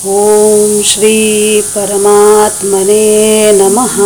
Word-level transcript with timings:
ॐ 0.00 0.80
श्री 0.86 1.60
परमात्मने 1.60 3.52
नमः। 3.52 3.96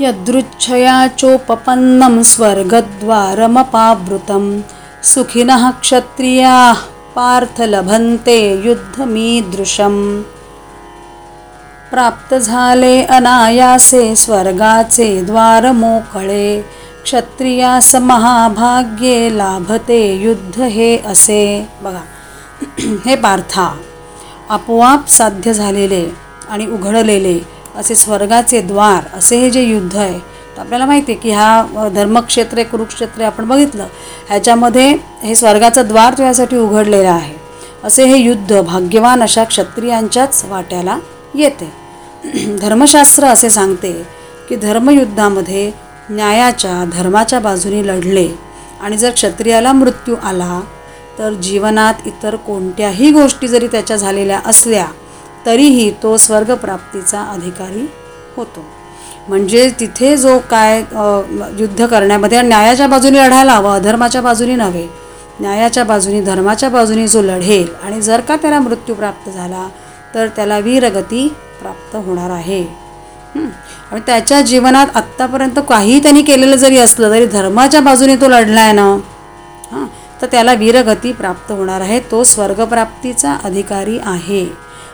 यदृच्छया 0.00 1.08
चोपपन्नं 1.08 2.22
स्वर्गद्वारमपावृतं 2.22 4.62
सुखिनः 5.04 5.70
क्षत्रियाः 5.70 6.80
पार्थ 7.16 7.60
लभन्ते 7.60 8.66
युद्धमीदृशम्। 8.66 10.22
प्राप्त 11.90 12.34
झाले 12.34 13.02
अनायासे 13.18 14.16
स्वर्गाचे 14.16 15.22
द्वार 15.22 15.72
मोकळे 15.72 16.62
क्षत्रियास 17.02 17.94
महाभाग्ये 17.94 19.36
लाभते 19.36 20.22
युद्ध 20.22 20.60
हे 20.60 20.96
असे। 21.06 21.66
बघा 21.82 22.02
हे 23.06 23.14
पार्था 23.16 23.72
आपोआप 24.48 25.06
साध्य 25.08 25.52
झालेले 25.52 26.06
आणि 26.48 26.66
उघडलेले 26.66 27.38
असे 27.76 27.94
स्वर्गाचे 27.94 28.60
द्वार 28.60 29.16
असे 29.18 29.36
हे 29.36 29.50
जे 29.50 29.62
युद्ध 29.62 29.96
आहे 29.96 30.18
तर 30.56 30.60
आपल्याला 30.60 30.86
माहिती 30.86 31.12
आहे 31.12 31.20
की 31.20 31.30
ह्या 31.30 31.88
धर्मक्षेत्रे 31.88 32.64
कुरुक्षेत्रे 32.64 33.24
आपण 33.24 33.44
बघितलं. 33.48 33.86
ह्याच्यामध्ये 34.28 34.88
हे 35.22 35.34
स्वर्गाचं 35.34 35.88
द्वार 35.88 36.12
तुझ्यासाठी 36.12 36.56
उघडलेलं 36.56 37.08
आहे. 37.08 37.34
असे 37.84 38.04
हे 38.04 38.16
युद्ध 38.16 38.60
भाग्यवान 38.60 39.22
अशा 39.22 39.44
क्षत्रियांच्याच 39.44 40.44
वाट्याला 40.48 40.98
येते. 41.34 41.72
धर्मशास्त्र 42.60 43.26
असे 43.26 43.50
सांगते 43.50 43.92
की 44.48 44.56
धर्मयुद्धामध्ये 44.56 45.70
न्यायाच्या 46.10 46.84
धर्माच्या 46.92 47.38
बाजूने 47.40 47.86
लढले 47.86 48.28
आणि 48.80 48.96
जर 48.98 49.10
क्षत्रियाला 49.10 49.72
मृत्यू 49.72 50.14
आला 50.22 50.60
तर 51.20 51.32
जीवनात 51.42 52.06
इतर 52.06 52.34
कोणत्याही 52.36 53.10
गोष्टी 53.10 53.48
जरी 53.48 53.66
त्याच्या 53.66 53.96
झालेल्या 53.96 54.40
असल्या 54.46 54.86
तरीही 55.46 55.90
तो 56.02 56.16
स्वर्गप्राप्तीचा 56.16 57.20
अधिकारी 57.22 57.86
होतो. 58.36 58.64
म्हणजे 59.28 59.68
तिथे 59.80 60.16
जो 60.16 60.38
काय 60.50 60.78
युद्ध 61.58 61.86
करण्यामध्ये 61.86 62.40
न्यायाच्या 62.42 62.86
बाजूने 62.86 63.18
लढायला 63.18 63.52
हवं 63.52 63.74
अधर्माच्या 63.74 64.20
बाजूने 64.22 64.54
नव्हे 64.56 64.86
न्यायाच्या 65.40 65.84
बाजूने 65.84 66.20
धर्माच्या 66.20 66.68
बाजूने 66.68 67.06
जो 67.08 67.22
लढेल 67.22 67.68
आणि 67.84 68.00
जर 68.00 68.20
का 68.20 68.36
त्याला 68.36 68.60
मृत्यू 68.60 68.94
प्राप्त 68.94 69.30
झाला 69.30 69.68
तर 70.14 70.28
त्याला 70.36 70.58
वीरगती 70.58 71.26
प्राप्त 71.60 71.96
होणार 71.96 72.30
आहे. 72.30 72.62
आणि 73.90 74.00
त्याच्या 74.06 74.40
जीवनात 74.40 74.96
आत्तापर्यंत 74.96 75.58
काहीही 75.68 76.02
त्यांनी 76.02 76.22
केलेलं 76.22 76.56
जरी 76.56 76.78
असलं 76.78 77.10
तरी 77.10 77.26
धर्माच्या 77.26 77.80
बाजूने 77.80 78.16
तो 78.16 78.28
लढला 78.28 78.60
आहे 78.60 78.72
ना? 78.72 78.90
हां. 79.72 79.84
तर 80.22 80.26
त्याला 80.26 80.54
वीरगती 80.54 81.12
प्राप्त 81.12 81.52
होणार 81.52 81.80
आहे. 81.80 82.00
तो 82.00 82.24
स्वर्गप्राप्तीचा 82.24 83.36
अधिकारी 83.44 83.98
आहे. 84.04 84.46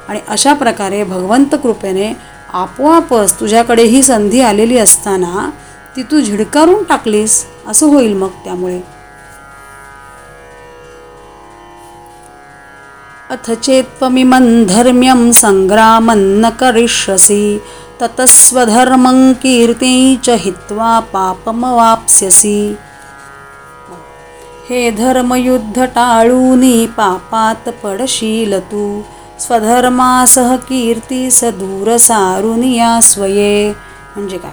आणि 0.09 0.21
अशा 0.29 0.53
प्रकारे 0.53 1.05
भगवंत 1.05 1.55
कृपेने 1.63 2.13
आपोआपच 2.53 3.41
तुझ्याकडे 3.41 3.83
ही 3.83 4.03
संधी 4.03 4.41
आलेली 4.41 4.79
असताना 4.79 5.51
ती 5.97 6.03
तू 6.03 6.21
झिडकारून 6.21 6.83
टाकलीस 6.85 7.47
असं 7.67 7.87
होईल 7.87 8.13
मग 8.13 8.29
त्यामुळे. 8.45 8.81
अथ 13.31 13.51
चेत्त्वमिमं 13.51 14.65
धर्म्यं 14.65 15.33
सङ्ग्रामं 15.33 16.41
न 16.41 16.49
करिष्यसि 16.49 17.59
ततस्वधर्मं 18.03 19.33
कीर्ति 19.33 20.17
च 20.25 20.29
हित्वा 20.29 21.01
पापमवाप्स्यसि। 21.01 22.75
हे 24.71 24.91
धर्मयुद्ध 24.91 25.83
टाळूनी 25.83 26.87
पापात 26.87 27.69
पडशील 27.69 28.61
तू. 28.61 29.03
स्वधर्मासह 29.41 30.57
कीर्तीस 30.57 31.41
सदूर 31.41 31.97
सारून 31.97 32.65
या 32.65 33.01
स्वये. 33.03 33.73
म्हणजे 34.17 34.39
काय? 34.39 34.51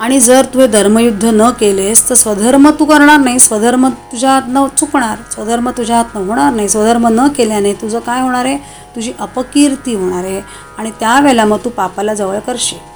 आणि 0.00 0.20
जर 0.20 0.44
तू 0.54 0.60
हे 0.60 0.66
धर्मयुद्ध 0.66 1.24
न 1.24 1.50
केलेस 1.50 2.10
तर 2.10 2.14
स्वधर्म 2.14 2.70
तू 2.70 2.84
करणार 2.84 3.18
नाही. 3.18 3.38
स्वधर्म 3.38 3.88
तुझ्या 3.88 4.30
हातनं 4.30 4.66
चुकणार. 4.78 5.18
स्वधर्म 5.32 5.70
तुझ्या 5.70 5.96
हातनं 5.96 6.26
होणार 6.26 6.52
नाही. 6.52 6.68
स्वधर्म 6.68 7.08
न 7.08 7.28
केल्याने 7.28 7.72
तुझं 7.72 7.98
काय 7.98 8.20
होणार 8.20 8.44
आहे? 8.44 8.58
तुझी 8.96 9.12
अपकीर्ती 9.18 9.94
होणार 9.94 10.24
आहे. 10.24 10.40
आणि 10.78 10.90
त्यावेळेला 10.90 11.44
मग 11.44 11.58
तू 11.64 11.70
पापाला 11.70 12.14
जवळ 12.14 12.38
करशील. 12.38 12.87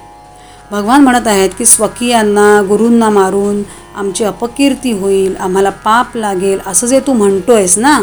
भगवान 0.71 1.01
म्हणत 1.03 1.27
आहेत 1.27 1.49
की 1.57 1.65
स्वकीयांना 1.65 2.61
गुरूंना 2.69 3.09
मारून 3.09 3.61
आमची 3.95 4.23
अपकीर्ती 4.23 4.91
होईल 4.91 5.35
आम्हाला 5.35 5.69
पाप 5.85 6.15
लागेल 6.17 6.59
असं 6.67 6.87
जे 6.87 6.99
तू 7.07 7.13
म्हणतोयस 7.13 7.77
ना 7.77 8.01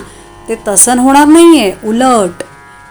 ते 0.48 0.54
तसं 0.68 0.98
होणार 0.98 1.26
नाही 1.26 1.58
आहे 1.60 1.72
उलट 1.88 2.42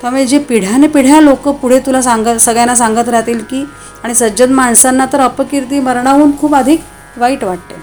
त्यामुळे 0.00 0.26
जे 0.26 0.38
पिढ्याने 0.38 0.86
पिढ्या 0.86 1.20
लोक 1.20 1.48
पुढे 1.48 1.78
तुला 1.86 2.02
सांग 2.02 2.36
सगळ्यांना 2.38 2.74
सांगत 2.76 3.08
राहतील 3.08 3.42
की 3.50 3.64
आणि 4.04 4.14
सज्जन 4.14 4.52
माणसांना 4.52 5.06
तर 5.12 5.20
अपकीर्ती 5.20 5.80
मरणाहून 5.80 6.36
खूप 6.40 6.54
अधिक 6.54 6.80
वाईट 7.18 7.44
वाटते. 7.44 7.74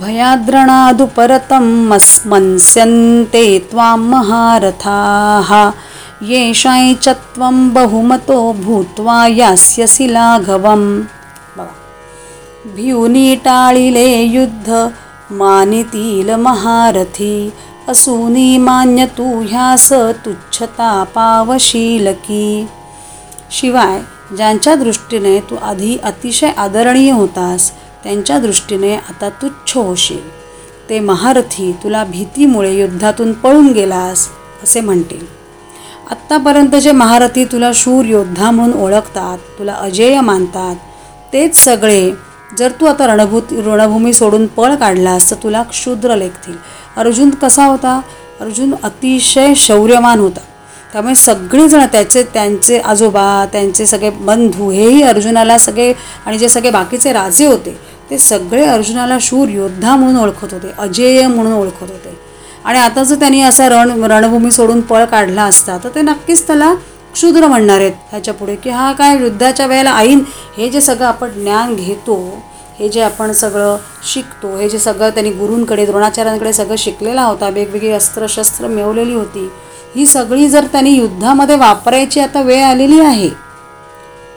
भयाद्रणादुपरतं 0.00 1.66
मन्स्यन्ते 2.30 3.46
त्वां 3.70 3.98
महारथाः। 3.98 5.50
येषां 6.28 6.94
च 6.94 7.08
त्वं 7.34 7.68
बहुमतो 7.74 8.40
भूत्वा 8.64 9.26
यास्यसि 9.26 10.06
लाघवम्। 10.12 10.88
भ्यूनिटाळिले 12.74 14.08
युद्ध 14.22 14.68
मानितील 15.40 16.34
महारथी 16.34 17.52
असूनी 17.88 18.56
मान्यतू 18.58 19.28
ह्यास 19.50 19.88
तुच्छता 20.24 20.92
पावशीलकी 21.14 22.68
शिवाय 23.50 24.00
ज्यांच्या 24.36 24.74
दृष्टीने 24.74 25.38
तू 25.50 25.56
आधी 25.62 25.96
अतिशय 26.04 26.50
आदरणीय 26.64 27.10
होतास 27.10 27.70
त्यांच्या 28.04 28.38
दृष्टीने 28.38 28.96
आता 28.96 29.28
तुच्छ 29.28 29.76
होशील. 29.76 30.38
ते 30.88 31.00
महारथी 31.00 31.72
तुला 31.72 32.04
भीतीमुळे 32.04 32.80
युद्धातून 32.80 33.32
पळून 33.32 33.72
गेलास 33.72 34.28
असे 34.62 34.80
म्हणतील. 34.80 35.26
आत्तापर्यंत 36.10 36.74
जे 36.76 36.92
महारथी 36.92 37.44
तुला 37.44 37.70
शूर 37.74 38.04
योद्धा 38.04 38.50
म्हणून 38.50 38.80
ओळखतात 38.80 39.38
तुला 39.58 39.74
अजेय 39.74 40.20
मानतात 40.20 40.76
तेच 41.32 41.64
सगळे 41.64 42.10
जर 42.58 42.72
तू 42.80 42.86
आता 42.86 43.06
रणभूत 43.06 43.42
रणभूमी 43.50 44.12
सोडून 44.12 44.46
पळ 44.46 44.74
काढलास 44.74 45.30
तर 45.30 45.36
तुला 45.42 45.62
क्षुद्र 45.62 46.16
लेखतील. 46.16 46.56
अर्जुन 46.96 47.30
कसा 47.30 47.64
होता? 47.64 48.00
अर्जुन 48.40 48.74
अतिशय 48.82 49.54
शौर्यवान 49.54 50.18
होता. 50.18 50.40
त्यामुळे 50.92 51.14
सगळेजण 51.14 51.84
त्याचे 51.92 52.22
त्यांचे 52.22 52.78
आजोबा 52.78 53.46
त्यांचे 53.52 53.86
सगळे 53.86 54.10
बंधू 54.10 54.70
हेही 54.70 55.02
अर्जुनाला 55.02 55.58
सगळे 55.58 55.92
आणि 56.26 56.38
जे 56.38 56.48
सगळे 56.48 56.70
बाकीचे 56.70 57.12
राजे 57.12 57.46
होते 57.46 57.87
ते 58.10 58.18
सगळे 58.18 58.64
अर्जुनाला 58.64 59.16
शूर 59.20 59.48
योद्धा 59.48 59.94
म्हणून 59.96 60.16
ओळखत 60.20 60.52
होते 60.52 60.72
अजेय 60.78 61.26
म्हणून 61.26 61.52
ओळखत 61.52 61.82
होते. 61.82 62.16
आणि 62.64 62.78
आता 62.78 63.02
जर 63.04 63.14
त्यांनी 63.16 63.40
असा 63.42 63.68
रण 63.68 64.04
रणभूमी 64.04 64.50
सोडून 64.50 64.80
पळ 64.82 65.04
काढला 65.04 65.42
असता 65.44 65.76
तर 65.84 65.88
ते 65.94 66.02
नक्कीच 66.02 66.46
त्याला 66.46 66.74
क्षुद्र 67.14 67.46
म्हणणार 67.46 67.80
आहेत 67.80 67.92
ह्याच्या 68.10 68.34
पुढे 68.34 68.54
की 68.56 68.70
हा 68.70 68.92
काय 68.92 69.18
युद्धाच्या 69.18 69.66
वेळेला 69.66 69.92
ऐन 69.98 70.22
हे 70.56 70.68
जे 70.68 70.80
सगळं 70.80 71.06
आपण 71.06 71.30
ज्ञान 71.32 71.74
घेतो 71.74 72.16
हे 72.78 72.88
जे 72.88 73.00
आपण 73.00 73.32
सगळं 73.32 73.76
शिकतो 74.06 74.56
हे 74.56 74.68
जे 74.68 74.78
सगळं 74.78 75.10
त्यांनी 75.10 75.30
गुरूंकडे 75.30 75.86
द्रोणाचार्यांकडे 75.86 76.52
सगळं 76.52 76.76
शिकलेला 76.78 77.22
होता 77.22 77.48
वेगवेगळी 77.48 77.90
अस्त्रशस्त्र 77.92 78.66
मिळवलेली 78.66 79.14
होती 79.14 79.48
ही 79.96 80.06
सगळी 80.06 80.48
जर 80.48 80.64
त्यांनी 80.72 80.90
युद्धामध्ये 80.90 81.56
वापरायची 81.56 82.20
आता 82.20 82.42
वेळ 82.42 82.62
आलेली 82.64 83.00
आहे 83.00 83.28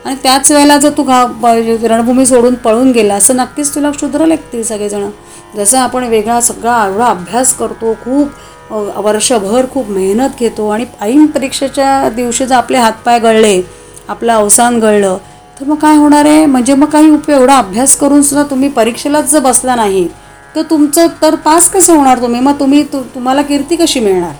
आणि 0.04 0.16
त्याच 0.22 0.50
वेळेला 0.50 0.76
जर 0.78 0.90
तू 0.96 1.02
घा 1.02 1.24
म्हणजे 1.26 1.76
रणभूमी 1.88 2.24
सोडून 2.26 2.54
पळून 2.54 2.90
गेला 2.92 3.14
असं 3.14 3.36
नक्कीच 3.36 3.74
तुला 3.74 3.90
क्षुद्र 3.90 4.26
लागतील 4.26 4.62
सगळेजण. 4.62 5.08
जसं 5.56 5.78
आपण 5.78 6.04
वेगळा 6.08 6.40
सगळा 6.40 6.84
एवढा 6.86 7.06
अभ्यास 7.06 7.52
करतो 7.56 7.92
खूप 8.04 8.72
वर्षभर 9.04 9.66
खूप 9.72 9.88
मेहनत 9.90 10.38
घेतो 10.40 10.68
आणि 10.68 10.84
ऐन 11.00 11.26
परीक्षेच्या 11.26 12.08
दिवशी 12.16 12.46
जर 12.46 12.54
आपले 12.54 12.78
हातपाय 12.78 13.18
गळले 13.18 13.60
आपलं 14.08 14.32
अवसान 14.32 14.78
गळलं 14.80 15.16
तर 15.60 15.64
मग 15.66 15.76
काय 15.76 15.96
होणार 15.96 16.24
आहे? 16.26 16.44
म्हणजे 16.46 16.74
मग 16.74 16.86
काही 16.86 17.10
उपयोग 17.10 17.40
एवढा 17.40 17.56
अभ्यास 17.58 17.96
करून 17.96 18.22
सुद्धा 18.22 18.44
तुम्ही 18.50 18.68
परीक्षेलाच 18.70 19.30
जर 19.30 19.40
बसला 19.40 19.74
नाही 19.74 20.06
तर 20.54 20.62
तुमचं 20.70 21.06
तर 21.22 21.34
पास 21.34 21.68
कसं 21.70 21.96
होणार 21.96 22.20
तुम्ही? 22.22 22.40
मग 22.40 22.58
तुम्ही 22.60 22.82
तु 22.92 23.00
तुम्हाला 23.14 23.42
कीर्ती 23.42 23.76
कशी 23.76 24.00
मिळणार? 24.00 24.32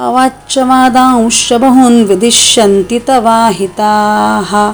अवाच्यवादांश्च 0.00 1.52
बहून् 1.52 2.04
विदिष्यन्ति 2.04 2.98
तवाहिताः। 2.98 4.72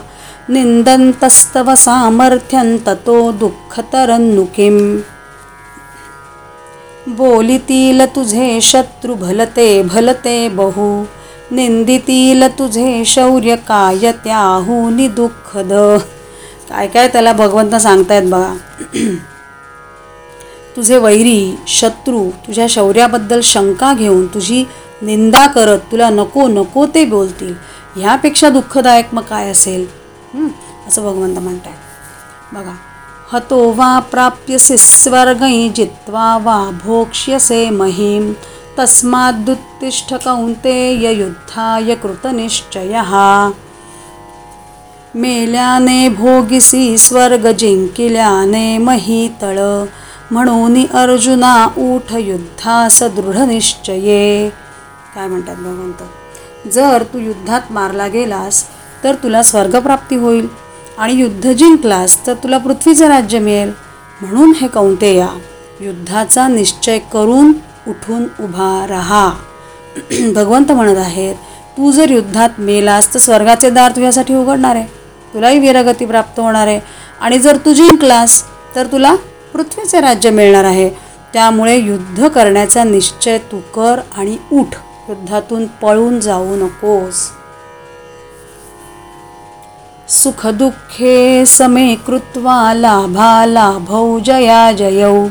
निन्दन्तस्तव 0.53 1.75
सामर्थ्यं 1.75 2.77
ततो 2.87 3.33
दुःखतरन्नु 3.33 4.45
किम्? 4.45 5.01
बोलितील 7.09 8.07
तुझे 8.07 8.61
शत्रु 8.61 9.15
भलते 9.15 9.83
भलते 9.83 10.49
बहु। 10.49 11.05
निंदितील 11.53 12.49
तुझे 12.49 13.05
शौर्य 13.05 13.57
काय 13.57 14.13
त्याहूनी 14.13 15.09
दुःखद 15.09 15.73
काय 16.71 16.87
काय 16.87 17.09
त्याला 17.09 17.33
भगवंत 17.33 17.75
सांगतायत 17.75 18.23
बघा. 18.23 18.55
तुझे 20.77 20.99
वैरी 20.99 21.57
शत्रू 21.69 22.31
तुझ्या 22.47 22.67
शौर्याबद्दल 22.69 23.41
शंका 23.41 23.95
घेऊन 23.95 24.27
तुझी 24.27 24.65
निंदा 25.05 25.47
करत 25.47 25.79
तुला 25.93 26.11
नको 26.11 26.49
नको 26.49 26.87
ते 26.87 27.05
बोलतील. 27.05 27.55
ह्यापेक्षा 27.97 28.49
दुःखदायक 28.49 29.15
मग 29.15 29.23
काय 29.23 29.51
असेल? 29.51 29.87
असं 30.89 31.03
भगवंत 31.03 31.39
म्हणतायत. 31.39 32.55
बघा 32.55 32.73
हतो 33.33 33.75
वा 33.77 33.99
प्राप्यसे 33.99 34.77
स्वर्गै 34.77 35.69
जित्वा 35.69 36.37
वा 36.37 36.71
भोक्ष्यसे 36.85 37.71
महीम. 37.71 38.33
तस्मादुत्तिष्ठ 38.79 40.15
कौन्तेय 40.15 41.13
युद्धाय 41.13 41.95
कृतनिश्चयः. 41.95 43.15
मेल्याने 45.15 46.09
भोगिसी 46.09 46.99
स्वर्ग 46.99 47.53
जिंकिल्याने 47.53 48.79
महीतळ. 48.79 49.85
म्हणून 50.31 50.87
अर्जुना 50.87 51.69
ऊठ 51.79 52.13
युद्धास 52.13 53.03
दृढ 53.03 53.37
निश्चये 53.37 54.64
काय 55.15 55.27
म्हणतात 55.27 55.57
भगवंत 55.57 56.03
जर 56.73 57.03
तू 57.03 57.19
युद्धात 57.19 57.61
मारला 57.71 58.07
गेलास 58.07 58.65
तर 59.05 59.15
तुला 59.15 59.43
स्वर्गप्राप्ती 59.43 60.17
होईल. 60.17 60.49
आणि 60.99 61.15
युद्ध 61.15 61.53
जिंकलास 61.53 62.27
तर 62.27 62.35
तुला 62.35 62.59
पृथ्वीचं 62.59 63.09
राज्य 63.09 63.39
मिळेल. 63.39 63.73
म्हणून 64.21 64.53
हे 64.61 64.69
कौंतेया 64.69 65.29
युद्धाचा 65.81 66.49
निश्चय 66.49 66.99
करून 66.99 67.53
उठून 67.89 68.23
उभा 68.23 68.87
राहा. 68.89 69.31
भगवंत 70.35 70.73
म्हणत 70.73 70.99
आहेत 70.99 71.35
तू 71.77 71.91
जर 71.93 72.11
युद्धात 72.11 72.49
मेलास 72.59 73.15
तर 73.15 73.19
स्वर्गाचे 73.19 73.71
दार 73.71 73.91
तुझ्यासाठी 73.91 74.35
उघडणार 74.35 74.77
आहे. 74.77 74.87
तुलाही 75.35 75.59
वीरगती 75.59 76.07
प्राप्त 76.07 76.41
होणार 76.41 76.67
आहे. 76.67 76.81
आणि 77.21 77.39
जर 77.39 77.57
तू 77.57 77.73
जिंकलास 77.73 78.45
तर 78.75 78.87
तुला 78.87 79.15
पृथ्वीचे 79.53 80.01
राज्य 80.01 80.31
मिळणार 80.31 80.65
आहे. 80.65 80.91
त्यामुळे 81.33 81.77
युद्ध 81.77 82.29
करण्याचा 82.29 82.85
निश्चय 82.85 83.39
तू 83.39 83.61
कर 83.75 84.01
आणि 84.17 84.37
उठ. 84.53 84.75
युद्धातून 85.09 85.67
पळून 85.67 86.21
जाऊ 86.21 86.57
नकोस. 86.57 87.31
सुखदुःखे 90.09 91.47
समे 91.47 91.95
कृत्वा 91.95 92.75
लाभा 92.75 93.47
लाभौ 93.47 94.21
जया 94.21 94.73
जयौ. 94.73 95.27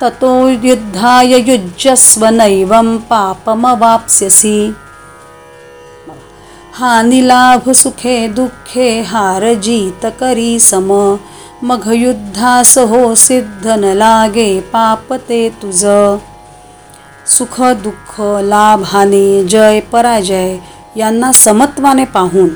ततो 0.00 0.48
युद्धाय 0.48 1.50
युज्यस्व 1.50 2.26
नैवं 2.26 2.98
पापमवाप्स्यसि. 2.98 4.76
हानिलाभ 6.72 7.70
सुखे 7.70 8.28
दुःखे 8.28 9.02
हार 9.02 9.54
जीत 9.54 10.06
करी 10.20 10.60
सम. 10.60 11.18
मघ 11.64 11.88
हो 12.78 13.14
सिद्ध 13.14 13.66
न 13.66 13.84
लागे 13.84 14.60
पाप 14.60 15.12
ते 15.12 15.50
तुझ. 15.50 15.84
सुख 17.26 17.60
दुःख 17.82 18.14
लाभ 18.44 18.82
हानी 18.86 19.44
जय 19.44 19.80
पराजय 19.92 20.56
यांना 20.96 21.32
समत्वाने 21.32 22.04
पाहून 22.04 22.48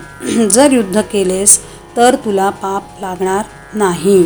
जर 0.48 0.72
युद्ध 0.72 1.00
केलेस 1.00 1.58
तर 1.96 2.14
तुला 2.24 2.50
पाप 2.50 3.00
लागणार 3.00 3.44
नाही. 3.74 4.22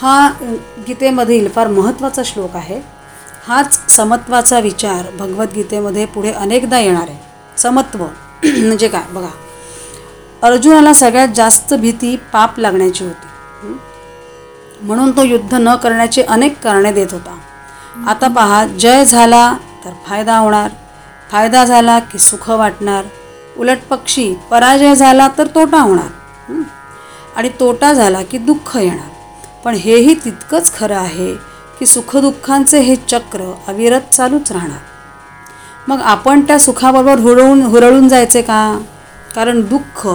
हा 0.00 0.28
गीतेमधील 0.88 1.48
फार 1.48 1.68
महत्त्वाचा 1.68 2.22
श्लोक 2.24 2.56
आहे. 2.56 2.80
हाच 3.46 3.78
समत्वाचा 3.90 4.58
विचार 4.58 5.10
भगवद्गीतेमध्ये 5.18 6.04
पुढे 6.04 6.32
अनेकदा 6.32 6.78
येणार 6.78 7.08
आहे. 7.08 7.18
समत्व 7.58 7.98
म्हणजे 8.44 8.88
काय? 8.88 9.02
बघा. 9.12 9.28
अर्जुनाला 10.42 10.92
सगळ्यात 10.94 11.28
जास्त 11.28 11.74
भीती 11.74 12.16
पाप 12.32 12.58
लागण्याची 12.60 13.04
होती. 13.04 13.26
म्हणून 14.82 15.10
तो 15.10 15.22
युद्ध 15.22 15.54
न 15.54 15.74
करण्याची 15.74 16.22
अनेक 16.22 16.58
कारणे 16.62 16.92
देत 16.92 17.12
होता. 17.12 17.38
आता 18.08 18.28
पहा 18.28 18.66
जय 18.66 19.04
झाला 19.04 19.54
तर 19.86 19.92
फायदा 20.06 20.36
होणार. 20.36 20.70
फायदा 21.30 21.64
झाला 21.64 21.98
की 21.98 22.18
सुख 22.18 22.50
वाटणार. 22.50 23.04
उलट 23.58 23.78
पक्षी 23.90 24.34
पराजय 24.50 24.94
झाला 24.94 25.28
तर 25.38 25.46
तोटा 25.46 25.80
होणार. 25.80 26.60
आणि 27.36 27.48
तोटा 27.60 27.92
झाला 27.92 28.22
की 28.22 28.38
दुःख 28.38 28.76
येणार. 28.76 29.08
पण 29.64 29.74
हेही 29.74 30.14
तितकंच 30.14 30.76
खरं 30.78 30.96
आहे 30.96 31.34
की 31.78 31.86
सुखदुःखांचे 31.86 32.80
हे 32.80 32.96
चक्र 32.96 33.52
अविरत 33.68 34.00
चालूच 34.12 34.52
राहणार. 34.52 34.78
मग 35.88 36.00
आपण 36.02 36.40
त्या 36.40 36.58
सुखाबरोबर 36.58 37.18
हुरळून 37.18 37.62
हुरळून 37.62 38.08
जायचे 38.08 38.42
का? 38.42 38.78
कारण 39.34 39.60
दुःख 39.60 40.06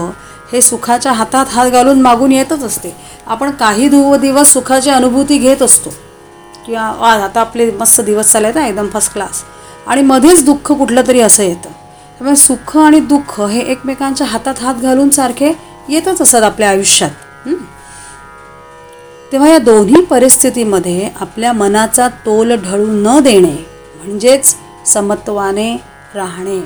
हे 0.52 0.60
सुखाच्या 0.60 1.12
हातात 1.12 1.46
हात 1.46 1.70
घालून 1.70 2.00
मागून 2.00 2.32
येतच 2.32 2.62
असते. 2.64 2.96
आपण 3.26 3.50
काही 3.50 3.88
धुव 3.88 4.16
दिवस 4.16 4.52
सुखाची 4.52 4.90
अनुभूती 4.90 5.38
घेत 5.38 5.62
असतो. 5.62 5.90
किंवा 6.66 7.10
आता 7.24 7.40
आपले 7.40 7.70
मस्त 7.70 8.00
दिवस 8.00 8.32
चालले 8.32 8.52
ना 8.52 8.66
एकदम 8.66 8.88
फर्स्ट 8.88 9.12
क्लास 9.12 9.42
आणि 9.86 10.02
मध्येच 10.02 10.44
दुःख 10.44 10.72
कुठलं 10.72 11.02
तरी 11.06 11.20
असं 11.20 11.42
येतं. 11.42 11.70
त्यामुळे 12.18 12.36
सुख 12.36 12.76
आणि 12.76 13.00
दुःख 13.00 13.40
हे 13.40 13.60
एकमेकांच्या 13.60 14.26
हातात 14.26 14.54
हात 14.60 14.74
घालून 14.74 15.10
सारखे 15.10 15.52
येतच 15.88 16.22
असतात 16.22 16.42
आपल्या 16.42 16.68
आयुष्यात. 16.68 17.10
तेव्हा 19.32 19.48
या 19.48 19.58
दोन्ही 19.58 20.04
परिस्थितीमध्ये 20.04 21.08
आपल्या 21.20 21.52
मनाचा 21.52 22.08
तोल 22.08 22.52
ढळू 22.54 22.86
न 22.86 23.18
देणे 23.20 23.56
म्हणजेच 24.04 24.54
समत्वाने 24.86 25.76
राहणे. 26.14 26.58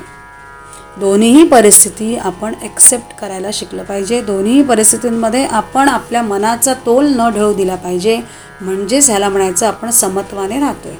दोन्हीही 0.99 1.43
परिस्थिती 1.47 2.15
आपण 2.15 2.53
ॲक्सेप्ट 2.61 3.19
करायला 3.19 3.49
शिकलं 3.53 3.83
पाहिजे. 3.83 4.21
दोन्हीही 4.21 4.63
परिस्थितींमध्ये 4.63 5.45
आपण 5.45 5.89
आपल्या 5.89 6.21
मनाचा 6.21 6.73
तोल 6.73 7.07
न 7.15 7.29
ढळू 7.29 7.53
दिला 7.53 7.75
पाहिजे. 7.75 8.19
म्हणजेच 8.61 9.09
ह्याला 9.09 9.29
म्हणायचं 9.29 9.67
आपण 9.67 9.89
समत्वाने 9.89 10.59
राहतोय. 10.59 10.93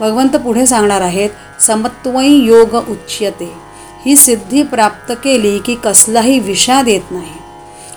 भगवंत 0.00 0.36
पुढे 0.36 0.66
सांगणार 0.66 1.00
आहेत 1.00 1.30
समत्वई 1.60 2.28
योग 2.28 2.74
उच्यते. 2.74 3.52
ही 4.04 4.16
सिद्धी 4.16 4.62
प्राप्त 4.62 5.12
केली 5.24 5.58
की 5.58 5.74
कसलाही 5.74 6.38
विषाद 6.38 6.88
येत 6.88 7.10
नाही. 7.10 7.32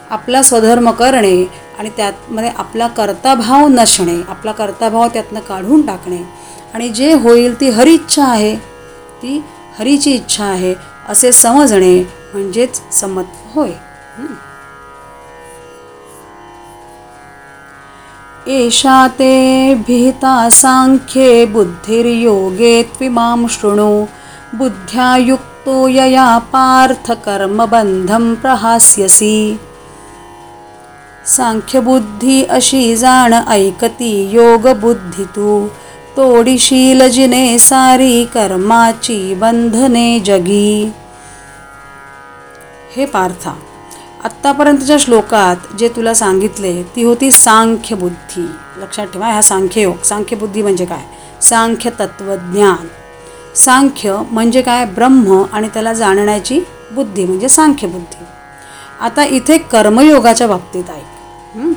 आपला 0.10 0.42
स्वधर्म 0.42 0.90
करणे 0.92 1.44
आणि 1.80 1.90
त्यातमध्ये 1.98 2.50
आपला 2.58 2.88
कर्ताभाव 2.88 3.68
नसणे 3.68 4.22
आपला 4.30 4.52
कर्ताभाव 4.52 5.08
त्यातनं 5.08 5.40
काढून 5.40 5.82
टाकणे. 5.82 6.20
आणि 6.74 6.90
जे 6.90 7.14
होईल 7.14 7.60
ती 7.60 7.70
हरिच्छा 7.70 8.26
आहे 8.26 8.56
ती 9.22 9.42
हरीची 9.80 10.12
इच्छा 10.12 10.46
आहे 10.46 10.74
असे 11.10 11.32
समजणे 11.32 12.00
म्हणजेच 12.34 12.82
समत्व 12.92 13.60
होय. 13.60 13.72
एषा 18.48 19.08
ते 19.08 19.76
भीता 19.76 20.50
साङ्ख्ये 20.50 21.46
बुद्धिर्योगे 21.46 22.84
त्विमां 22.84 23.48
शृणु। 23.48 24.06
बुद्ध्या 24.56 25.16
युक्तो 25.18 25.88
यया 25.88 26.40
पार्थकर्मबन्धं 26.40 28.36
प्रहास्यसि। 28.36 29.60
सांख्यबुद्धी 31.26 32.44
अशी 32.44 32.96
जाण 32.96 33.34
ऐकती 33.34 34.30
योगबुद्धी 34.32 35.26
तू 35.26 35.68
तोडीशील 36.16 37.10
जिने 37.10 37.60
सारी 37.60 38.26
कर्माची 38.26 39.36
बंधने 39.36 40.20
जगी। 40.20 40.94
हे 42.96 43.06
पार्था। 43.06 43.58
आत्तापर्यंतच्या 44.28 44.98
श्लोकात 45.00 45.56
जे 45.80 45.90
तुला 45.90 46.14
सांगितले 46.14 46.84
ती 46.84 47.04
होती 47.04 47.32
सांख्य 47.32 47.96
बुद्धी. 47.96 48.48
लक्षात 48.78 49.08
ठेवा 49.08 49.28
ह्या 49.28 49.42
सांख्ययोग 49.42 50.36
बुद्धी 50.36 50.62
म्हणजे 50.62 50.86
काय? 50.86 51.02
सांख्य 51.42 51.90
तत्वज्ञान 51.90 52.88
सांख्य 53.56 54.22
म्हणजे 54.32 54.62
काय? 54.62 54.86
ब्रह्म 54.86 55.44
आणि 55.54 55.68
त्याला 55.68 55.94
जाणण्याची 55.94 56.62
बुद्धी 56.92 57.26
म्हणजे 57.26 57.50
सांख्य 57.50 57.88
बुद्धी. 57.88 58.24
आता 59.02 59.26
इथे 59.26 59.58
कर्मयोगाच्या 59.58 60.48
बाबतीत 60.48 60.90
ऐक. 60.90 61.74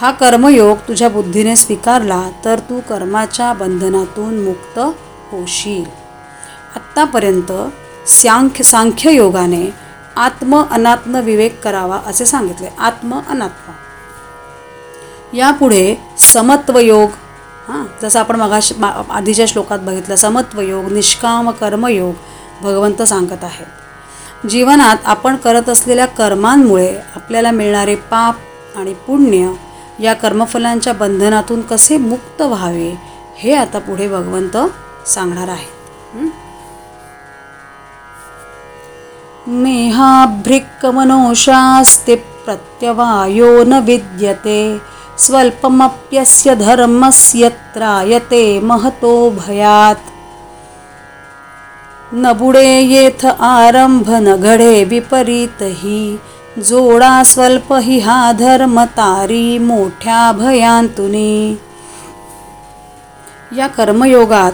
हा? 0.00 0.10
कर्मयोग 0.10 0.76
तुझ्या 0.88 1.08
बुद्धीने 1.08 1.56
स्वीकारला 1.56 2.30
तर 2.44 2.58
तू 2.58 2.80
कर्माच्या 2.88 3.52
बंधनातून 3.52 4.44
मुक्त 4.44 4.78
होशील. 5.32 5.84
आत्तापर्यंत 6.76 7.52
सांख्य 8.08 8.64
सांख्ययोगाने 8.64 9.85
आत्म 10.16 10.62
अनात्म 10.70 11.16
विवेक 11.16 11.60
करावा 11.62 12.00
असे 12.06 12.26
सांगितले. 12.26 12.68
आत्म 12.78 13.20
अनात्म. 13.28 13.72
यापुढे 15.36 15.96
समत्वयोग 16.18 17.10
हां 17.68 17.84
जसं 18.02 18.18
आपण 18.20 18.36
मगाशी 18.36 18.74
आधीच्या 19.10 19.46
श्लोकात 19.48 19.78
बघितलं 19.78 20.16
समत्वयोग 20.16 20.92
निष्काम 20.92 21.50
कर्मयोग 21.50 22.14
भगवंत 22.62 23.02
सांगत 23.02 23.44
आहेत. 23.44 24.46
जीवनात 24.46 24.96
आपण 25.04 25.36
करत 25.36 25.68
असलेल्या 25.68 26.06
कर्मांमुळे 26.06 26.94
आपल्याला 27.14 27.50
मिळणारे 27.50 27.94
पाप 27.94 28.78
आणि 28.78 28.94
पुण्य 29.06 29.52
या 30.00 30.14
कर्मफलांच्या 30.14 30.92
बंधनातून 30.92 31.60
कसे 31.60 31.96
मुक्त 31.96 32.42
व्हावे 32.42 32.94
हे 33.38 33.54
आता 33.54 33.78
पुढे 33.78 34.08
भगवंत 34.08 34.56
सांगणार 35.08 35.48
आहेत. 35.48 35.74
नेहाभृक्कमनोशास्ति 39.48 42.14
प्रत्यवायो 42.14 43.64
न 43.64 43.78
विद्यते 43.78 44.80
स्वल्पमप्यस्य 45.18 46.56
धर्मस्य 46.56 47.48
त्रायते 47.48 48.60
महतो 48.60 49.30
भयात्। 49.30 50.00
न 52.14 52.32
बुडे 52.32 52.80
येथ 52.80 53.26
आरंभ 53.26 54.10
न 54.10 54.36
घडे 54.36 54.84
विपरीत 54.84 55.58
ही। 55.62 56.18
जोडा 56.58 57.22
स्वल्प 57.22 57.72
हि 57.72 58.00
हा 58.00 58.32
धर्म 58.32 58.84
तारी 58.84 59.58
मोठ्या 59.58 60.32
भयांतुनी। 60.32 61.56
या 63.56 63.66
कर्मयोगात 63.66 64.52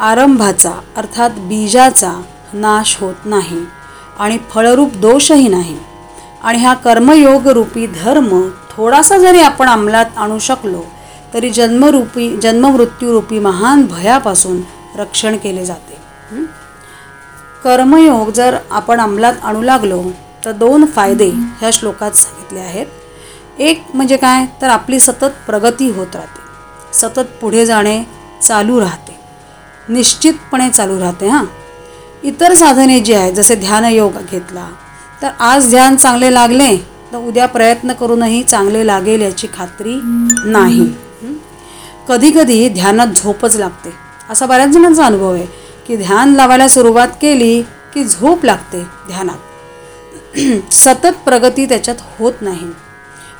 आरंभाचा 0.00 0.72
अर्थात 0.96 1.30
बीजाचा 1.30 2.22
नाश 2.54 3.00
होत 3.00 3.14
नाही। 3.26 3.81
आणि 4.18 4.38
फळरूप 4.50 4.96
दोषही 4.96 5.48
नाही. 5.48 5.78
आणि 6.42 6.58
हा 6.58 6.74
कर्मयोग 6.74 7.48
रूपी 7.48 7.86
धर्म 7.86 8.48
थोडासा 8.70 9.18
जरी 9.18 9.40
आपण 9.40 9.68
अंमलात 9.68 10.04
आणू 10.16 10.38
शकलो 10.38 10.82
तरी 11.34 11.50
जन्मरूपी 11.50 12.36
जन्ममृत्यूरूपी 12.36 13.38
महान 13.38 13.86
भयापासून 13.86 14.60
रक्षण 14.96 15.36
केले 15.36 15.64
जाते. 15.64 15.98
कर्मयोग 17.64 18.30
जर 18.30 18.56
आपण 18.70 19.00
अंमलात 19.00 19.34
आणू 19.42 19.62
लागलो 19.62 20.02
तर 20.44 20.52
दोन 20.52 20.86
फायदे 20.86 21.28
ह्या 21.28 21.70
श्लोकात 21.72 22.10
सांगितले 22.10 22.60
आहेत. 22.60 22.86
एक 23.58 23.82
म्हणजे 23.94 24.16
काय? 24.16 24.46
तर 24.62 24.68
आपली 24.68 25.00
सतत 25.00 25.32
प्रगती 25.46 25.90
होत 25.90 26.16
राहते. 26.16 26.40
सतत 26.96 27.28
पुढे 27.40 27.66
जाणे 27.66 28.02
चालू 28.42 28.80
राहते. 28.80 29.20
निश्चितपणे 29.88 30.70
चालू 30.70 31.00
राहते 31.00 31.28
हां. 31.28 31.44
इतर 32.24 32.54
साधने 32.54 32.98
जी 33.00 33.12
आहेत 33.12 33.32
जसे 33.34 33.54
ध्यानयोग 33.56 34.16
घेतला 34.30 34.68
तर 35.22 35.30
आज 35.40 35.68
ध्यान 35.70 35.96
चांगले 35.96 36.32
लागले 36.34 36.76
तर 37.12 37.16
उद्या 37.18 37.46
प्रयत्न 37.46 37.92
करूनही 37.92 38.42
चांगले 38.42 38.86
लागेल 38.86 39.22
याची 39.22 39.46
खात्री 39.54 39.98
नाही. 40.44 40.86
कधीकधी 42.08 42.68
ध्यानात 42.68 43.06
झोपच 43.16 43.56
लागते. 43.56 43.90
असा 44.30 44.46
बऱ्याच 44.46 44.70
जणांचा 44.70 45.04
अनुभव 45.06 45.32
आहे 45.34 45.46
की 45.88 45.96
ध्यान 45.96 46.34
लावायला 46.34 46.68
सुरुवात 46.68 47.08
केली 47.22 47.62
की 47.94 48.04
झोप 48.04 48.44
लागते 48.44 48.82
ध्यानात. 49.08 49.38
सतत 50.72 51.22
प्रगती 51.24 51.66
त्याच्यात 51.66 51.96
होत 52.18 52.42
नाही. 52.42 52.70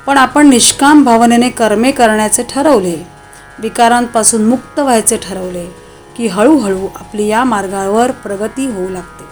पण 0.07 0.19
आपण 0.19 0.49
निष्काम 0.49 1.05
भावनेने 1.05 1.49
कर्मे 1.51 1.91
करण्याचे 1.91 2.43
ठरवले 2.51 2.97
विकारांपासून 3.59 4.45
मुक्त 4.45 4.79
व्हायचे 4.81 5.17
ठरवले 5.23 5.67
की 6.17 6.27
हळूहळू 6.27 6.87
आपली 7.01 7.27
या 7.27 7.45
मार्गावर 7.45 8.11
प्रगती 8.11 8.67
होऊ 8.67 8.89
लागते. 8.89 9.25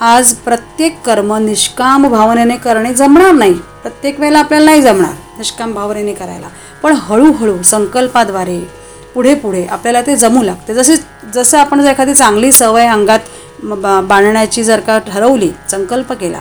आज 0.00 0.34
प्रत्येक 0.34 1.02
कर्म 1.02 1.34
निष्काम 1.34 2.08
भावनेने 2.08 2.56
करणे 2.56 2.94
जमणार 2.94 3.32
नाही. 3.32 3.54
प्रत्येक 3.54 4.20
वेळेला 4.20 4.38
आपल्याला 4.38 4.64
नाही 4.64 4.82
जमणार 4.82 5.12
निष्काम 5.38 5.72
भावनेने 5.72 6.14
करायला. 6.14 6.46
पण 6.82 6.92
हळूहळू 6.92 7.62
संकल्पाद्वारे 7.62 8.70
पुढे 9.14 9.34
पुढे 9.34 9.66
आपल्याला 9.66 10.02
ते 10.02 10.16
जमू 10.16 10.42
लागते. 10.42 10.74
जसे 10.74 10.96
जसं 11.34 11.58
आपण 11.58 11.82
जर 11.82 11.90
एखादी 11.90 12.14
चांगली 12.14 12.52
सवय 12.52 12.86
अंगात 12.86 13.18
म- 13.62 13.74
बा 13.74 14.00
बांधण्याची 14.00 14.64
जर 14.64 14.80
का 14.80 14.98
ठरवली 14.98 15.50
संकल्प 15.70 16.12
केला 16.12 16.38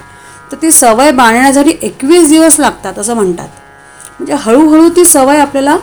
तर 0.51 0.57
ती 0.61 0.71
सवय 0.71 1.11
बांधण्यासाठी 1.11 1.77
एकवीस 1.81 2.29
दिवस 2.29 2.59
लागतात 2.59 2.99
असं 2.99 3.13
म्हणतात. 3.13 3.47
म्हणजे 4.19 4.33
हळूहळू 4.33 4.89
ती 4.89 5.05
सवय 5.05 5.37
आपल्याला 5.39 5.77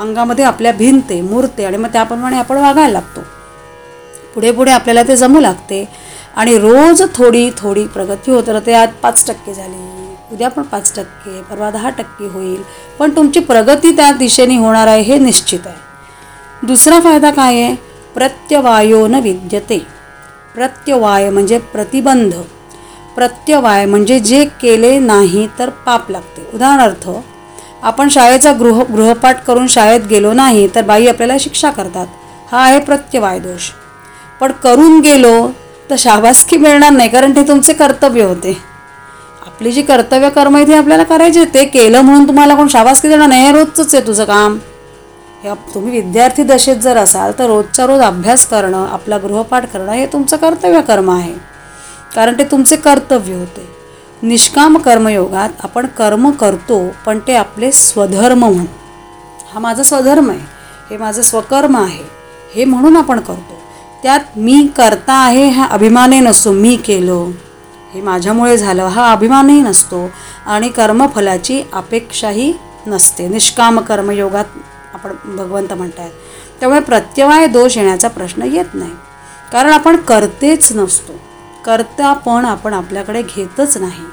अंगामध्ये 0.00 0.44
आपल्या 0.44 0.72
भिनते 0.72 1.20
मुरते 1.20 1.64
आणि 1.64 1.76
मग 1.76 1.88
त्याप्रमाणे 1.88 2.36
आपण 2.38 2.56
वागायला 2.56 2.92
लागतो. 2.92 3.20
पुढे 4.34 4.50
पुढे 4.50 4.70
आपल्याला 4.70 5.02
ते 5.02 5.16
जमू 5.16 5.40
लागते. 5.40 5.88
आणि 6.36 6.58
रोज 6.58 7.02
थोडी 7.14 7.50
थोडी 7.58 7.86
प्रगती 7.86 8.30
होत 8.30 8.48
राहते. 8.48 8.72
आज 8.72 8.88
पाच 9.02 9.26
टक्के 9.28 9.54
झाली 9.54 9.86
उद्या 10.32 10.48
पण 10.48 10.62
पाच 10.62 10.96
टक्के 10.96 11.42
परवा 11.42 11.70
दहा 11.70 11.90
टक्के 11.90 12.26
होईल. 12.26 12.62
पण 12.98 13.16
तुमची 13.16 13.40
प्रगती 13.40 13.96
त्या 13.96 14.12
दिशेने 14.12 14.56
होणार 14.56 14.86
आहे 14.86 15.02
हे 15.02 15.18
निश्चित 15.18 15.66
आहे. 15.66 15.76
दुसरा 16.66 17.00
फायदा 17.00 17.30
काय 17.30 17.62
आहे? 17.62 17.74
प्रत्यवायो 18.14 19.06
न 19.06 19.14
विद्यते. 19.14 19.78
प्रत्यवाय 20.54 21.30
म्हणजे 21.30 21.58
प्रतिबंध. 21.58 22.34
प्रत्यवाय 23.16 23.86
म्हणजे 23.86 24.20
जे 24.20 24.44
केले 24.44 24.98
नाही 24.98 25.48
तर 25.58 25.68
पाप 25.68 26.10
लागते. 26.10 26.46
उदाहरणार्थ 26.54 27.08
आपण 27.82 28.08
शाळेचा 28.08 28.52
गृह 28.52 28.82
गृहपाठ 28.84 29.44
करून 29.44 29.66
शाळेत 29.66 30.06
गेलो 30.10 30.32
नाही 30.32 30.68
तर 30.74 30.82
बाई 30.82 31.06
आपल्याला 31.06 31.36
शिक्षा 31.40 31.70
करतात. 31.70 32.06
हा 32.52 32.62
आहे 32.62 32.78
प्रत्यवाय 32.78 33.38
दोष 33.38 33.70
पण 34.40 34.52
करून 34.62 35.00
गेलो 35.00 35.50
तर 35.90 35.96
शाबासकी 35.98 36.56
मिळणार 36.56 36.90
नाही 36.92 37.08
कारण 37.10 37.36
ते 37.36 37.46
तुमचे 37.48 37.72
कर्तव्य 37.72 38.22
होते. 38.22 38.56
आपली 39.46 39.72
जी 39.72 39.82
कर्तव्य 39.82 40.30
कर्म 40.30 40.56
आहे 40.56 40.66
ती 40.66 40.74
आपल्याला 40.74 41.02
करायचे 41.02 41.44
ते 41.54 41.64
केलं 41.64 42.00
म्हणून 42.00 42.26
तुम्हाला 42.28 42.54
कोण 42.54 42.68
शाबासकी 42.68 43.08
देणार 43.08 43.28
नाही 43.28 43.46
हे 43.46 43.52
रोजचंच 43.52 43.94
आहे 43.94 44.06
तुझं 44.06 44.24
काम. 44.24 44.58
हे 45.42 45.54
तुम्ही 45.74 46.00
विद्यार्थी 46.00 46.42
दशेत 46.42 46.76
जर 46.76 46.96
असाल 46.96 47.32
तर 47.38 47.46
रोजच्या 47.46 47.86
रोज 47.86 48.00
अभ्यास 48.02 48.46
करणं 48.46 48.86
आपला 48.86 49.18
गृहपाठ 49.18 49.66
करणं 49.72 49.92
हे 49.92 50.06
तुमचं 50.12 50.36
कर्तव्य 50.36 50.80
कर्म 50.80 51.10
आहे. 51.10 51.32
कारण 52.14 52.38
ते 52.38 52.44
तुमचे 52.50 52.76
कर्तव्य 52.76 53.34
होते. 53.34 53.67
निष्काम 54.22 54.76
कर्मयोगात 54.78 55.48
आपण 55.64 55.86
कर्म 55.86 56.30
करतो 56.30 56.78
पण 57.06 57.18
ते 57.26 57.34
आपले 57.36 57.70
स्वधर्म 57.72 58.38
म्हणून. 58.38 58.64
हा 59.52 59.60
माझा 59.60 59.82
स्वधर्म 59.82 60.30
आहे 60.30 60.40
हे 60.90 60.96
माझं 60.96 61.22
स्वकर्म 61.22 61.76
आहे 61.76 62.02
हे 62.54 62.64
म्हणून 62.64 62.96
आपण 62.96 63.20
करतो. 63.20 63.58
त्यात 64.02 64.36
मी 64.36 64.66
करता 64.76 65.14
आहे 65.14 65.48
हा 65.48 65.66
अभिमानही 65.66 66.20
नसतो 66.20 66.52
मी 66.52 66.74
केलं. 66.76 67.30
हे 67.94 68.00
माझ्यामुळे 68.00 68.56
झालं 68.58 68.86
हा 68.86 69.10
अभिमानही 69.12 69.60
नसतो 69.60 70.08
आणि 70.46 70.68
कर्मफलाची 70.68 71.62
अपेक्षाही 71.72 72.52
नसते. 72.86 73.28
निष्काम 73.28 73.80
कर्मयोगात 73.80 74.44
आपण 74.94 75.36
भगवंत 75.36 75.72
म्हणतात 75.72 76.10
त्यामुळे 76.60 76.80
प्रत्यवाय 76.80 77.46
दोष 77.46 77.76
येण्याचा 77.76 78.08
प्रश्न 78.08 78.42
येत 78.42 78.74
नाही. 78.74 78.92
कारण 79.52 79.70
आपण 79.70 79.96
करतेच 79.96 80.72
नसतो. 80.72 81.12
कर्ता 81.68 82.12
पण 82.26 82.44
आपण 82.44 82.74
आपल्याकडे 82.74 83.22
घेतच 83.22 83.76
नाही. 83.76 84.04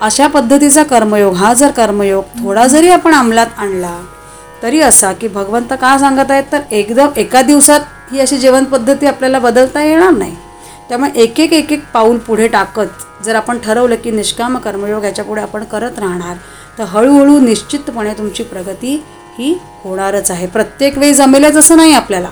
अशा 0.00 0.26
पद्धतीचा 0.26 0.82
कर्मयोग 0.82 1.34
हा 1.34 1.52
जर 1.54 1.70
कर्मयोग 1.70 2.24
थोडा 2.42 2.66
जरी 2.66 2.90
आपण 2.90 3.14
अंमलात 3.14 3.46
आणला 3.58 3.96
तरी 4.62 4.80
असा 4.80 5.12
की 5.12 5.28
भगवंत 5.28 5.72
का 5.80 5.96
सांगत 5.98 6.30
आहेत 6.30 6.44
तर 6.52 6.60
एकदम 6.70 7.08
एका 7.16 7.42
दिवसात 7.42 7.80
ही 8.12 8.20
अशी 8.20 8.38
जेवण 8.38 8.64
पद्धती 8.64 9.06
आपल्याला 9.06 9.38
बदलता 9.38 9.82
येणार 9.84 10.10
नाही. 10.10 10.34
त्यामुळे 10.88 11.10
एक 11.22 11.40
एक 11.40 11.52
एक 11.52 11.72
एक 11.72 11.84
पाऊल 11.94 12.18
पुढे 12.18 12.48
टाकत 12.48 13.24
जर 13.24 13.34
आपण 13.34 13.58
ठरवलं 13.58 13.94
की 13.94 14.10
निष्काम 14.10 14.56
कर्मयोग 14.58 15.04
याच्यापुढे 15.04 15.42
आपण 15.42 15.64
करत 15.64 15.98
राहणार 15.98 16.36
तर 16.78 16.84
हळूहळू 16.84 17.38
निश्चितपणे 17.38 18.12
तुमची 18.12 18.42
प्रगती 18.42 18.94
ही 19.38 19.58
होणारच 19.84 20.30
आहे. 20.30 20.46
प्रत्येक 20.46 20.98
वेळी 20.98 21.14
जमेलच 21.14 21.56
असं 21.56 21.76
नाही 21.76 21.92
आपल्याला. 21.92 22.30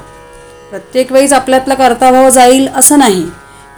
प्रत्येक 0.70 1.12
वेळीच 1.12 1.32
आपल्यातला 1.32 1.74
कर्ताभाव 1.74 2.30
जाईल 2.30 2.68
असं 2.76 2.98
नाही. 2.98 3.26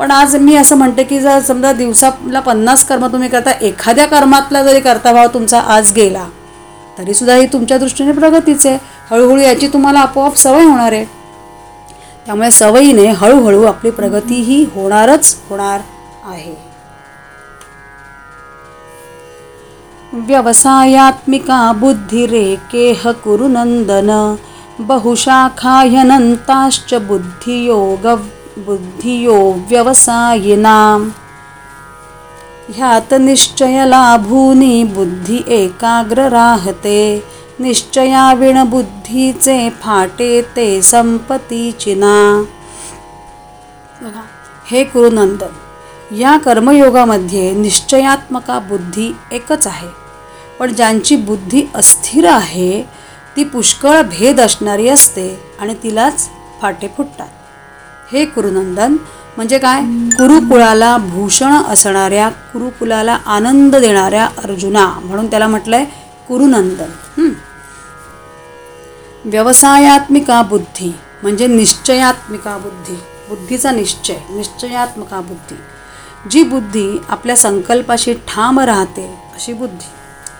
पण 0.01 0.11
आज 0.11 0.37
मी 0.37 0.57
असं 0.57 0.77
म्हणते 0.77 1.05
की 1.05 1.21
जर 1.21 1.41
समजा 1.41 1.73
दिवसाला 1.73 2.41
पन्नास 2.41 2.85
कर्म 2.85 3.07
तुम्ही 3.07 3.29
करता 3.29 3.51
एखाद्या 3.61 4.07
कर्मातला 4.07 4.63
जरी 4.63 4.81
कर्ताभाव 4.81 5.29
तुमचा 5.35 5.61
आज 5.61 5.93
गेला 5.93 6.27
तरीसुद्धा 6.99 7.35
ही 7.35 7.47
तुमच्या 7.47 7.79
दृष्टीने 7.79 8.13
प्रगतीच 8.13 8.67
आहे. 8.67 8.79
हळूहळू 9.11 9.41
याची 9.41 9.69
तुम्हाला 9.69 10.01
आपोआप 10.01 10.37
सवय 10.37 10.65
होणार 10.65 10.93
आहे. 10.93 11.05
त्यामुळे 12.27 12.51
सवयीने 12.51 13.07
हळूहळू 13.07 13.65
आपली 13.65 13.91
प्रगती 13.91 14.35
ही 14.35 14.67
होणारच 14.75 15.37
होणार 15.51 15.81
आहे. 16.25 16.55
व्यवसायात्मिका 20.13 21.73
बुद्धिरेकेह 21.73 23.11
कुरु 23.25 23.49
नंदन 23.49 24.35
बहुशाखायनन्ताश्च 24.79 26.95
बुद्धियोग 26.95 28.07
बुद्धियो 28.67 29.37
व्यवसायिनां। 29.71 31.01
ह्यात 32.69 33.15
निश्चयलाभूनी 33.15 34.85
बुद्धी 34.85 35.43
एकाग्र 35.49 36.29
राहते। 36.29 37.25
निश्चयाविण 37.61 38.63
बुद्धीचे 38.65 39.69
फाटे 39.71 40.31
ते 40.57 40.83
संपतीचिना 40.83 42.15
बघा 44.03 44.23
हे 44.71 44.85
कुरुनंदन 44.85 46.17
या 46.17 46.37
कर्मयोगामध्ये 46.39 47.51
निश्चयात्मका 47.53 48.59
बुद्धी 48.59 49.13
एकच 49.33 49.67
आहे. 49.67 49.89
पण 50.59 50.73
ज्यांची 50.75 51.17
बुद्धी 51.17 51.63
अस्थिर 51.75 52.27
आहे 52.27 52.83
ती 53.37 53.45
पुष्कळ 53.45 54.01
भेद 54.03 54.41
असणारी 54.41 54.89
असते 54.89 55.29
आणि 55.61 55.75
तिलाच 55.83 56.29
फाटे 56.61 56.89
फुटतात. 56.97 57.29
हे 58.13 58.25
कुरुनंदन. 58.25 58.97
म्हणजे 59.37 59.59
काय? 59.59 59.81
कुरुकुळाला 60.11 60.97
भूषण 60.97 61.53
असणाऱ्या 61.53 62.29
कुरुकुलाला 62.29 63.19
आनंद 63.27 63.77
देणाऱ्या 63.77 64.25
अर्जुना 64.45 64.87
म्हणून 65.03 65.27
त्याला 65.27 65.47
म्हटलंय 65.49 65.85
कुरुनंदन. 66.29 67.29
व्यवसायात्मिका 69.25 70.43
बुद्धी 70.43 70.95
म्हणजे 71.23 71.47
निश्चयात्मिका 71.47 72.57
बुद्धी. 72.59 72.95
बुद्धीचा 73.29 73.71
निश्चय 73.71 74.17
निश्चयात्मका 74.31 75.21
बुद्धी. 75.21 75.57
जी 76.31 76.43
बुद्धी 76.43 76.99
आपल्या 77.09 77.37
संकल्पाशी 77.37 78.15
ठाम 78.15 78.61
राहते 78.61 79.07
अशी 79.35 79.53
बुद्धी. 79.53 79.89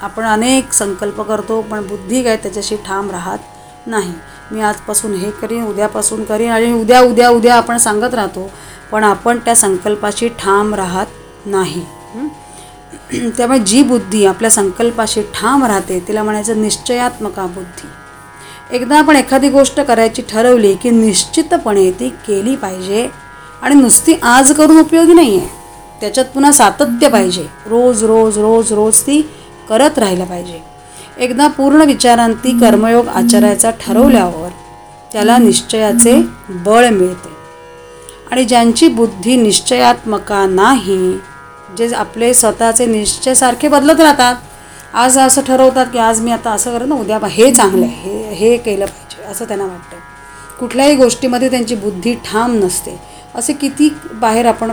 आपण 0.03 0.25
अनेक 0.25 0.73
संकल्प 0.73 1.21
करतो 1.21 1.61
पण 1.61 1.87
बुद्धी 1.87 2.23
काय 2.23 2.37
त्याच्याशी 2.37 2.77
ठाम 2.77 3.11
राहत 3.11 3.39
नाही. 3.87 4.13
मी 4.53 4.61
आजपासून 4.61 5.15
हे 5.15 5.31
करीन 5.31 5.65
उद्यापासून 5.65 6.25
करीन 6.25 6.51
आणि 6.51 6.73
उद्या 6.73 7.01
उद्या 7.01 7.29
उद्या 7.31 7.55
आपण 7.57 7.79
सांगत 7.79 8.15
राहतो 8.15 8.51
पण 8.93 9.05
आपण 9.05 9.39
त्या 9.39 9.55
संकल्पाशी 9.55 10.29
ठाम 10.39 10.75
राहत 10.75 11.47
नाही. 11.47 11.85
त्यामुळे 13.37 13.59
जी 13.59 13.83
बुद्धी 13.83 14.25
आपल्या 14.27 14.51
संकल्पाशी 14.51 15.23
ठाम 15.35 15.65
राहते 15.65 15.99
तिला 16.09 16.23
म्हणायचं 16.23 16.61
निश्चयात्मका 16.63 17.47
बुद्धी. 17.47 17.89
एकदा 18.77 18.99
आपण 18.99 19.17
एखादी 19.17 19.49
गोष्ट 19.49 19.81
करायची 19.81 20.23
ठरवली 20.29 20.75
की 20.75 20.91
निश्चितपणे 20.91 21.91
ती 21.91 22.09
केली 22.27 22.57
पाहिजे 22.57 23.09
आणि 23.63 23.75
नुसती 23.75 24.15
आज 24.23 24.53
करून 24.53 24.79
उपयोगी 24.81 25.15
नाही 25.15 25.39
आहे 25.39 25.49
त्याच्यात 26.01 26.27
पुन्हा 26.35 26.53
सातत्य 26.53 27.09
पाहिजे. 27.09 27.47
रोज 27.67 28.05
रोज 28.05 28.39
रोज 28.39 28.73
रोज 28.73 29.01
ती 29.01 29.21
करत 29.69 29.99
राहिलं 29.99 30.25
पाहिजे. 30.25 30.61
एकदा 31.21 31.47
पूर्ण 31.49 31.83
विचारांती 31.83 32.59
कर्मयोग 32.61 33.09
आचरायचा 33.09 33.71
ठरवल्यावर 33.71 34.49
त्याला 35.13 35.39
निश्चयाचे 35.39 36.23
बळ 36.49 36.89
मिळते. 36.89 37.29
आणि 38.31 38.45
ज्यांची 38.45 38.89
बुद्धी 38.89 39.37
निश्चयात्मका 39.37 40.47
नाही 40.47 41.19
जे 41.79 41.89
आपले 41.95 42.35
स्वतःचे 42.35 42.87
निश्चयसारखे 42.87 43.69
बदलत 43.69 44.01
राहतात 44.01 44.35
आज 44.95 45.19
असं 45.19 45.43
ठरवतात 45.43 45.87
की 45.93 45.99
आज 45.99 46.21
मी 46.21 46.31
आता 46.31 46.51
असं 46.51 46.73
करेन 46.73 46.89
ना 46.89 46.95
उद्या 46.95 47.19
बा- 47.19 47.31
हे 47.31 47.55
चांगलं 47.55 47.87
आहे 47.87 47.95
हे 47.95 48.35
हे 48.35 48.57
केलं 48.57 48.85
पाहिजे 48.85 49.33
असं 49.33 49.45
त्यांना 49.45 49.67
वाटतं. 49.67 49.97
कुठल्याही 50.61 50.95
गोष्टीमध्ये 50.97 51.49
त्यांची 51.51 51.75
बुद्धी 51.75 52.15
ठाम 52.25 52.55
नसते. 52.55 52.99
असे 53.35 53.53
किती 53.53 53.89
बाहेर 54.13 54.47
आपण 54.47 54.71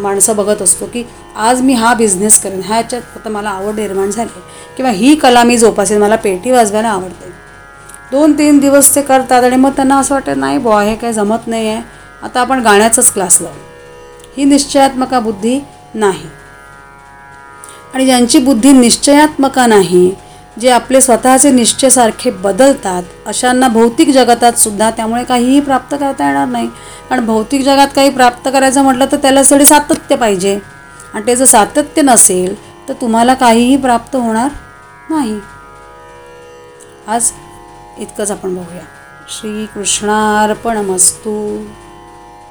माणसं 0.00 0.36
बघत 0.36 0.62
असतो 0.62 0.86
की 0.86 1.02
आज 1.38 1.60
मी 1.62 1.72
हा 1.74 1.92
बिझनेस 1.94 2.38
करेन 2.42 2.60
ह्याच्यात 2.64 3.16
आता 3.16 3.30
मला 3.30 3.50
आवड 3.50 3.74
निर्माण 3.74 4.10
झाली 4.10 4.40
किंवा 4.76 4.90
ही 4.90 5.14
कला 5.14 5.42
मी 5.44 5.56
जोपासेन 5.58 6.00
मला 6.00 6.16
पेटी 6.16 6.50
वाजवायला 6.50 6.88
आवडते. 6.88 7.30
दोन 8.12 8.32
तीन 8.38 8.58
दिवस 8.58 8.94
ते 8.94 9.02
करतात 9.02 9.44
आणि 9.44 9.56
मग 9.56 9.70
त्यांना 9.70 9.98
असं 9.98 10.14
वाटतं 10.14 10.40
नाही 10.40 10.58
बुवा 10.58 10.82
हे 10.82 10.94
काय 10.96 11.12
जमत 11.12 11.46
नाही 11.46 11.68
आहे 11.68 11.82
आता 12.22 12.40
आपण 12.40 12.62
गाण्याचाच 12.62 13.12
क्लास 13.12 13.40
लावू. 13.40 13.54
ही 14.36 14.44
निश्चयात्मका 14.44 15.20
बुद्धी 15.20 15.58
नाही. 15.94 16.28
आणि 17.94 18.04
ज्यांची 18.04 18.38
बुद्धी 18.38 18.72
निश्चयात्मका 18.72 19.66
नाही 19.66 20.10
जे 20.60 20.70
आपले 20.70 21.00
स्वतःचे 21.00 21.50
निश्चयसारखे 21.50 22.30
बदलतात 22.30 23.02
अशांना 23.26 23.68
भौतिक 23.68 24.10
जगतात 24.10 24.52
सुद्धा 24.52 24.90
त्यामुळे 24.90 25.24
काहीही 25.24 25.60
प्राप्त 25.60 25.96
करता 26.00 26.26
येणार 26.26 26.48
नाही. 26.48 26.68
कारण 27.10 27.26
भौतिक 27.26 27.64
जगात 27.64 27.88
काही 27.96 28.10
प्राप्त 28.10 28.48
करायचं 28.48 28.82
म्हटलं 28.82 29.06
तर 29.12 29.16
त्याला 29.16 29.42
सगळे 29.42 29.64
सातत्य 29.64 30.16
पाहिजे. 30.16 30.58
आणि 31.14 31.26
ते 31.26 31.36
जर 31.36 31.44
सातत्य 31.44 32.02
नसेल 32.02 32.54
तर 32.88 32.92
तुम्हाला 32.92 33.34
काहीही 33.34 33.76
प्राप्त 33.76 34.16
होणार 34.16 34.48
नाही. 35.10 35.40
आज 37.06 37.30
इतकंच 37.98 38.30
आपण 38.30 38.54
बघूया. 38.54 38.82
श्रीकृष्णार्पणमस्तू. 39.28 41.64